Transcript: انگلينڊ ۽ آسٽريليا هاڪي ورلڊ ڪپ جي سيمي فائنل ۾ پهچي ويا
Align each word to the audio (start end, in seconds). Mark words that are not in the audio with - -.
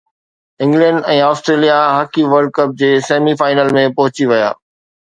انگلينڊ 0.65 1.05
۽ 1.15 1.17
آسٽريليا 1.25 1.77
هاڪي 1.97 2.27
ورلڊ 2.33 2.51
ڪپ 2.59 2.75
جي 2.83 2.91
سيمي 3.13 3.39
فائنل 3.45 3.73
۾ 3.81 3.89
پهچي 4.01 4.33
ويا 4.35 4.53